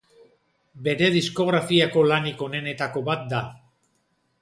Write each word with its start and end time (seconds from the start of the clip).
Bere 0.87 1.09
diskografiako 1.17 2.07
lanik 2.13 2.43
onenetako 2.49 3.07
bat 3.11 3.33
da. 3.37 3.47